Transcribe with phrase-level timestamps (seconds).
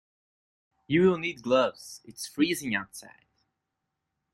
[0.87, 3.27] You will need gloves; it's freezing outside.